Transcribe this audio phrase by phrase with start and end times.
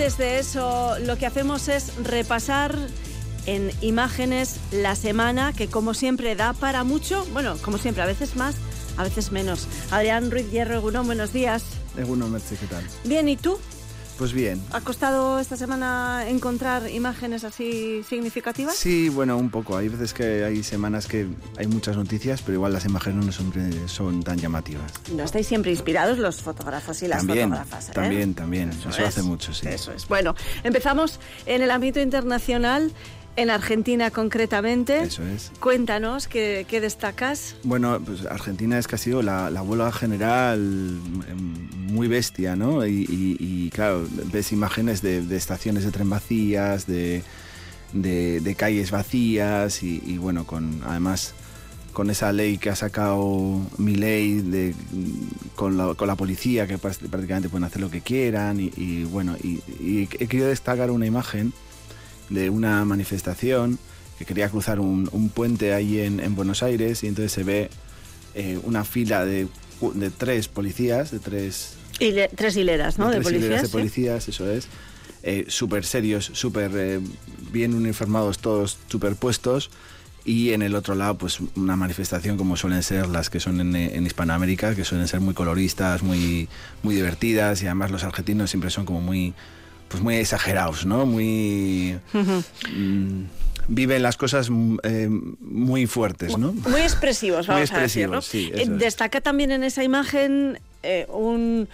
[0.00, 2.74] antes de eso, lo que hacemos es repasar
[3.44, 8.34] en imágenes la semana, que como siempre da para mucho, bueno, como siempre, a veces
[8.34, 8.54] más,
[8.96, 9.68] a veces menos.
[9.90, 11.64] Adrián Ruiz Hierro, Egunon, buenos días.
[11.98, 12.82] Egunon, Merche, ¿qué tal?
[13.04, 13.58] Bien, ¿y tú?
[14.20, 14.62] Pues bien.
[14.72, 18.76] ¿Ha costado esta semana encontrar imágenes así significativas?
[18.76, 19.78] Sí, bueno, un poco.
[19.78, 23.50] Hay veces que hay semanas que hay muchas noticias, pero igual las imágenes no son,
[23.88, 24.92] son tan llamativas.
[25.16, 27.88] No estáis siempre inspirados los fotógrafos y las también, fotógrafas.
[27.88, 27.92] ¿eh?
[27.94, 28.68] También, también.
[28.68, 29.66] Eso, hace mucho, sí.
[29.66, 30.06] Eso es.
[30.06, 30.34] Bueno,
[30.64, 32.92] empezamos en el ámbito internacional.
[33.36, 35.02] En Argentina concretamente.
[35.04, 35.52] Eso es.
[35.60, 37.54] Cuéntanos, ¿qué, qué destacas?
[37.62, 40.98] Bueno, pues Argentina es que ha sido la, la huelga general
[41.90, 42.86] muy bestia, ¿no?
[42.86, 47.22] Y, claro, ves imágenes de, estaciones de tren vacías, de,
[47.92, 51.34] de, calles vacías y, bueno, con además
[51.92, 54.74] con esa ley que ha sacado mi ley de,
[55.56, 59.60] con, la, con la policía que prácticamente pueden hacer lo que quieran y, bueno, y,
[60.02, 61.52] he querido destacar una imagen
[62.28, 63.78] de una manifestación
[64.18, 67.70] que quería cruzar un, puente ahí en, Buenos Aires y entonces se ve
[68.34, 69.48] eh, una fila de,
[69.94, 71.74] de, tres policías, de tres...
[72.34, 73.06] tres hileras, ¿no?
[73.08, 73.46] De, tres policías.
[73.46, 74.68] Hileras de policías, eso es.
[75.22, 77.00] Eh, súper serios, súper eh,
[77.52, 79.70] bien uniformados todos, superpuestos.
[80.24, 83.74] Y en el otro lado, pues una manifestación como suelen ser las que son en,
[83.74, 86.48] en, Hispanoamérica, que suelen ser muy coloristas, muy,
[86.82, 89.34] muy divertidas y además los argentinos siempre son como muy
[89.90, 91.04] pues muy exagerados, ¿no?
[91.04, 91.98] Muy...
[93.70, 96.52] viven las cosas mm, eh, muy fuertes, ¿no?
[96.52, 98.20] Muy expresivos, vamos a decirlo.
[98.20, 101.68] Sí, eh, Destaca también en esa imagen eh, un,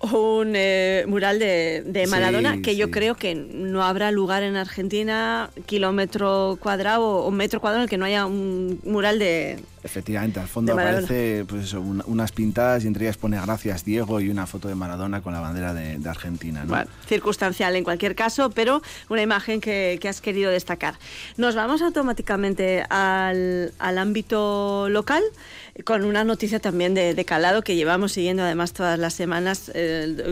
[0.00, 6.56] un eh, mural de, Maradona que yo creo que no habrá lugar en Argentina kilómetro
[6.60, 10.72] cuadrado o metro cuadrado en el que no haya un mural de efectivamente al fondo
[10.72, 15.20] aparece pues unas pintadas y entre ellas pone gracias Diego y una foto de Maradona
[15.20, 16.64] con la bandera de, Argentina
[17.06, 20.94] circunstancial en cualquier caso pero una imagen que, has querido destacar.
[21.36, 25.22] Nos vamos automáticamente al, al ámbito local
[25.84, 29.87] con una noticia también de, calado que llevamos siguiendo además todas las semanas, eh,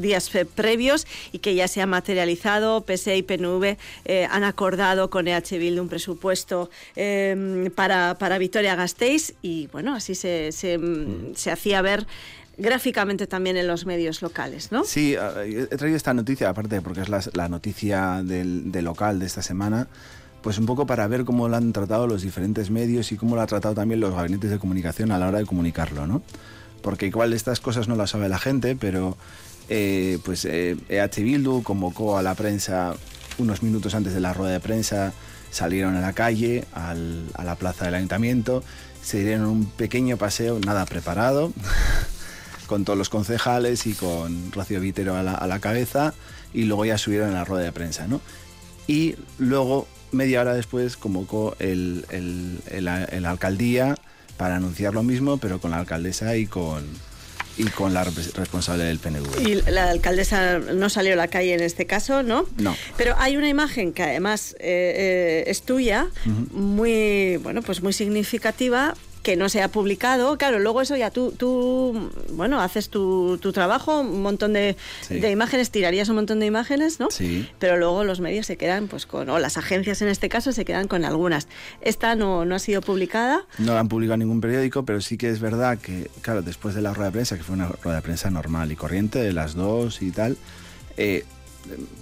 [0.00, 2.84] días previos y que ya se ha materializado.
[2.84, 9.34] PSE y PNV eh, han acordado con EH Bildu un presupuesto em, para, para Vitoria-Gasteiz
[9.42, 11.34] y bueno, así se, se, mm.
[11.34, 12.06] se hacía ver
[12.58, 14.84] gráficamente también en los medios locales, ¿no?
[14.84, 19.26] Sí, he traído esta noticia, aparte porque es la, la noticia del, del, local de
[19.26, 19.86] esta semana,
[20.42, 23.42] pues un poco para ver cómo lo han tratado los diferentes medios y cómo lo
[23.42, 26.22] ha tratado también los gabinetes de comunicación a la hora de comunicarlo, ¿no?
[26.82, 29.16] Porque igual estas cosas no las sabe la gente, pero
[29.68, 32.94] eh, pues eh, EH Bildu convocó a la prensa
[33.38, 35.12] unos minutos antes de la rueda de prensa,
[35.50, 38.62] salieron a la calle, a la plaza del ayuntamiento,
[39.02, 41.52] se dieron un pequeño paseo, nada preparado,
[42.66, 46.14] con todos los concejales y con Rocío Vitero a la, cabeza,
[46.52, 48.20] y luego ya subieron a la rueda de prensa, ¿no?
[48.86, 52.04] Y luego media hora después convocó el,
[53.24, 53.94] alcaldía
[54.38, 56.84] para anunciar lo mismo, pero con la alcaldesa y con,
[57.58, 59.46] y con la responsable del PNV.
[59.46, 62.46] Y la alcaldesa no salió a la calle en este caso, ¿no?
[62.56, 62.74] No.
[62.96, 66.06] Pero hay una imagen que además eh, eh, es tuya,
[66.52, 68.94] muy, bueno, pues muy significativa,
[69.28, 70.38] que no se ha publicado.
[70.38, 74.74] Claro, luego eso ya tú, tú bueno, haces tu, tu trabajo, un montón de,
[75.10, 77.10] de, imágenes, tirarías un montón de imágenes, ¿no?
[77.10, 77.46] Sí.
[77.58, 80.64] Pero luego los medios se quedan, pues con, o las agencias en este caso, se
[80.64, 81.46] quedan con algunas.
[81.82, 83.44] Esta no, no ha sido publicada.
[83.58, 86.74] No la han publicado en ningún periódico, pero sí que es verdad que, claro, después
[86.74, 89.34] de la rueda de prensa, que fue una rueda de prensa normal y corriente, de
[89.34, 90.38] las dos y tal,
[90.96, 91.26] eh,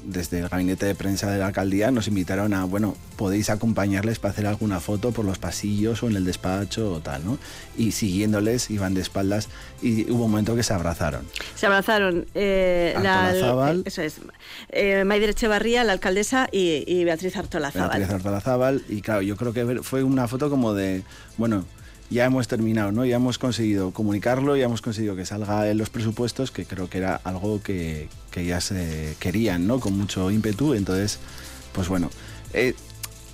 [0.04, 4.32] desde el gabinete de prensa de la alcaldía nos invitaron a, bueno, podéis acompañarles para
[4.32, 7.38] hacer alguna foto por los pasillos o en el despacho o tal, ¿no?
[7.76, 9.48] Y siguiéndoles iban de espaldas
[9.82, 11.26] y hubo un momento que se abrazaron.
[11.54, 14.16] Se abrazaron eh, la, eso es,
[14.70, 17.98] eh, Maider Echevarría, la alcaldesa, y, Beatriz Artolazábal.
[17.98, 21.02] Beatriz Artolazábal, y claro, yo creo que fue una foto como de,
[21.36, 21.64] bueno,
[22.10, 23.04] ya hemos terminado, ¿no?
[23.04, 26.98] Ya hemos conseguido comunicarlo, ya hemos conseguido que salga en los presupuestos, que creo que
[26.98, 29.80] era algo que, ya se querían, ¿no?
[29.80, 30.74] Con mucho ímpetu.
[30.74, 31.18] Entonces,
[31.72, 32.10] pues bueno.
[32.52, 32.74] Eh,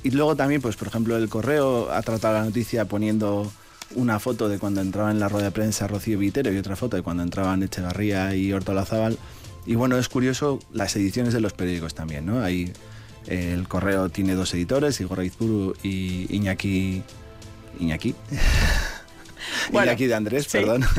[0.04, 3.52] y luego también, pues por ejemplo, el correo ha tratado la noticia poniendo
[3.94, 6.96] una foto de cuando entraba en la rueda de prensa Rocío Vitero y otra foto
[6.96, 9.18] de cuando entraban Echevarría y Hortolazábal.
[9.66, 12.42] Y bueno, es curioso las ediciones de los periódicos también, ¿no?
[12.42, 12.72] Ahí
[13.26, 17.02] el correo tiene dos editores, Igor Aizpuru y Iñaki
[17.80, 18.14] Iñaki.
[19.72, 20.84] Iñaki de Andrés, perdón.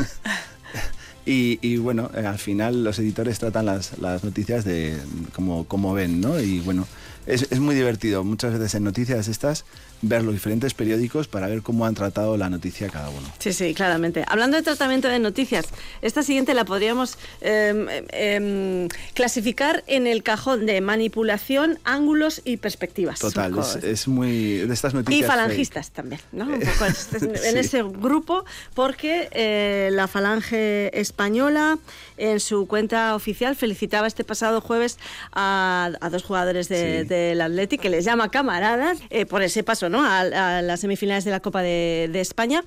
[1.25, 4.97] Y, bueno, eh, al final los editores tratan las, noticias de
[5.33, 6.37] como, como ven, ¿no?
[6.37, 6.85] Y bueno,
[7.25, 9.65] es, es, muy divertido muchas veces en noticias estas
[10.03, 13.27] ver los diferentes periódicos para ver cómo han tratado la noticia cada uno.
[13.39, 14.25] Sí, sí, claramente.
[14.27, 15.65] Hablando de tratamiento de noticias,
[16.01, 23.19] esta siguiente la podríamos eh, eh, clasificar en el cajón de manipulación, ángulos y perspectivas.
[23.19, 25.23] Total, es, es, muy de estas noticias.
[25.23, 25.95] Y falangistas fake.
[25.95, 26.45] también, ¿no?
[26.45, 28.43] Un poco en ese grupo,
[28.73, 31.79] porque eh, la falange española
[32.17, 34.99] en su cuenta oficial felicitaba este pasado jueves
[35.31, 37.07] a, a dos jugadores del de, sí.
[37.07, 40.03] de Athletic que les llama camaradas eh, por ese paso ¿no?
[40.03, 42.63] a, a, las semifinales de la Copa de, de, España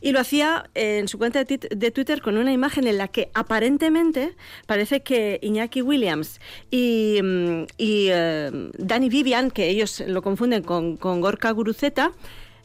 [0.00, 3.30] y lo hacía en su cuenta de, de, Twitter con una imagen en la que
[3.34, 4.36] aparentemente
[4.66, 6.40] parece que Iñaki Williams
[6.70, 12.12] y, mm, y uh, Dani Vivian, que ellos lo confunden con, con Gorka Guruceta,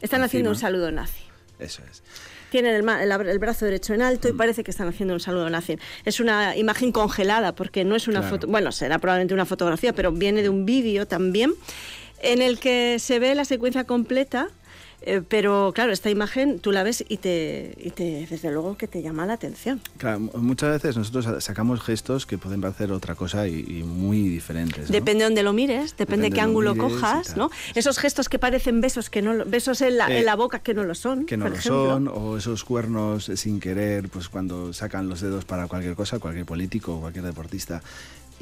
[0.02, 0.26] están Encima.
[0.26, 1.24] haciendo un saludo nazi.
[1.60, 2.04] Eso es
[2.54, 5.50] tienen el, el, el, brazo derecho en alto y parece que están haciendo un saludo
[5.50, 5.80] nazi.
[6.06, 8.36] Es una imagen congelada porque no es una claro.
[8.36, 11.56] foto, bueno, será probablemente una fotografía, pero viene de un vídeo también
[12.22, 14.50] en el que se ve la secuencia completa
[15.06, 18.88] eh, pero claro, esta imagen tú la ves y te, y te, desde luego que
[18.88, 19.82] te llama la atención.
[19.98, 24.90] Claro, muchas veces nosotros sacamos gestos que pueden parecer otra cosa y, y muy diferentes.
[24.90, 24.94] ¿no?
[24.94, 27.50] Depende de dónde lo mires, depende, depende de qué ángulo cojas, ¿no?
[27.76, 30.74] Esos gestos que parecen besos que no besos en la, eh, en la boca que
[30.74, 31.26] no lo son.
[31.26, 31.86] Que no lo ejemplo.
[31.86, 36.46] son, o esos cuernos sin querer, pues cuando sacan los dedos para cualquier cosa, cualquier
[36.46, 37.82] político o cualquier deportista.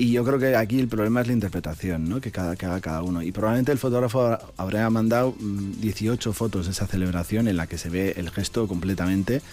[0.01, 2.19] Y yo creo que aquí el problema es la interpretación ¿no?
[2.19, 3.21] que, cada, que haga cada uno.
[3.21, 7.77] Y probablemente el fotógrafo habría mandado 18 mm, fotos de esa celebración en la que
[7.77, 9.43] se ve el gesto completamente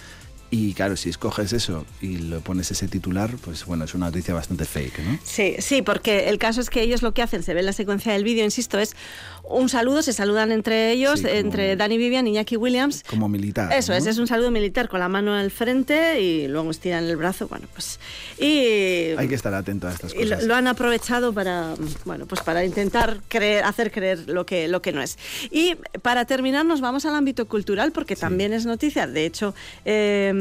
[0.51, 4.33] y claro, si escoges eso y lo pones ese titular, pues bueno, es una noticia
[4.33, 5.19] bastante fake, ¿no?
[5.23, 7.73] Sí, sí, porque el caso es que ellos lo que hacen, se ve en la
[7.73, 8.95] secuencia del vídeo, insisto, es
[9.43, 13.03] un saludo, se saludan entre ellos, sí, como, entre Danny Vivian y Iñaki Williams.
[13.07, 13.71] Como militar.
[13.73, 13.97] Eso ¿no?
[13.99, 17.47] es, es un saludo militar con la mano al frente y luego estiran el brazo,
[17.47, 17.99] bueno, pues...
[18.39, 20.25] Y, Hay que estar atento a estas cosas.
[20.25, 21.75] Y lo, lo, han aprovechado para,
[22.05, 25.19] bueno, pues para intentar creer, hacer creer lo que, lo que no es.
[25.51, 28.21] Y para terminar nos vamos al ámbito cultural porque sí.
[28.21, 29.53] también es noticia, de hecho...
[29.85, 30.38] Eh,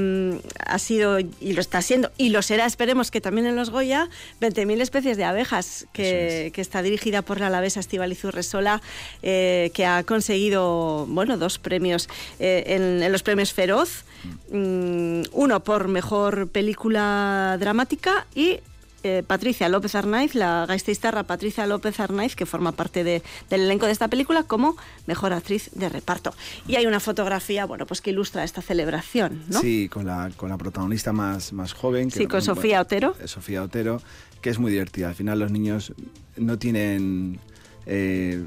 [0.65, 4.09] ha sido y lo está siendo y lo será, esperemos que también en los Goya,
[4.41, 6.53] 20.000 especies de abejas, que, es.
[6.53, 8.83] que, está dirigida por la alavesa Estivaliz Urresola,
[9.23, 12.09] eh, que ha conseguido bueno, dos premios
[12.39, 14.05] eh, en, en, los premios Feroz,
[14.51, 18.61] mm, uno por mejor película dramática y
[19.03, 23.87] eh, Patricia López Arnaiz, la gasteiztarra Patricia López Arnaiz, que forma parte de, del elenco
[23.87, 26.35] de esta película, como mejor actriz de reparto.
[26.67, 29.61] Y hay una fotografía, bueno, pues que ilustra esta celebración, ¿no?
[29.61, 32.11] Sí, con la, con la protagonista más, más joven.
[32.11, 33.15] Que, sí, con Sofía Otero.
[33.25, 34.03] Sofía Otero,
[34.41, 35.09] que es muy divertida.
[35.09, 35.93] Al final los niños
[36.37, 37.41] no tienen...
[37.87, 38.45] Eh,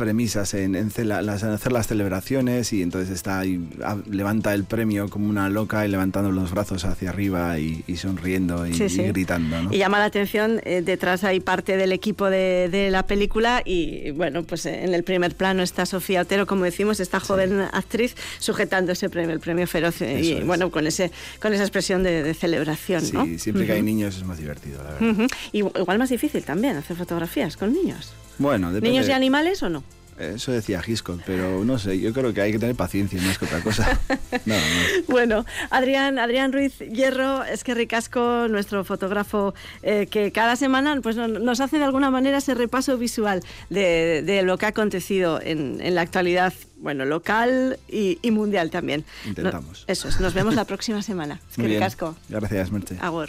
[0.00, 3.60] premisas en, en, las, en, hacer las celebraciones y entonces está ahí,
[4.08, 8.66] levanta el premio como una loca y levantando los brazos hacia arriba y, y sonriendo
[8.66, 9.02] y, sí, sí.
[9.02, 9.60] y gritando.
[9.60, 9.72] ¿no?
[9.74, 14.10] Y llama la atención, eh, detrás hay parte del equipo de, de, la película y
[14.12, 17.68] bueno, pues en el primer plano está Sofía Otero, como decimos, esta joven sí.
[17.72, 20.46] actriz sujetando ese premio, el premio Feroz Eso y es.
[20.46, 21.12] bueno, con, ese,
[21.42, 23.02] con esa expresión de, de celebración.
[23.02, 23.26] Sí, ¿no?
[23.38, 23.66] siempre uh -huh.
[23.66, 25.02] que hay niños es más divertido, la verdad.
[25.02, 25.76] Uh -huh.
[25.78, 28.14] Igual más difícil también hacer fotografías con niños.
[28.40, 28.90] Bueno, depende.
[28.90, 29.84] ¿Niños y animales o no?
[30.18, 33.46] Eso decía Hitchcock, pero no sé, yo creo que hay que tener paciencia más que
[33.46, 33.98] otra cosa.
[34.46, 34.60] No, no.
[35.08, 41.16] Bueno, Adrián, Adrián Ruiz Hierro, es que ricasco, nuestro fotógrafo, eh, que cada semana pues,
[41.16, 45.80] nos hace de alguna manera ese repaso visual de, de lo que ha acontecido en,
[45.80, 49.04] en la actualidad bueno, local y, y, mundial también.
[49.26, 49.84] Intentamos.
[49.86, 51.40] No, eso es, nos vemos la próxima semana.
[51.50, 52.16] Es que ricasco.
[52.28, 52.96] Gracias, Merche.
[53.00, 53.28] Agur.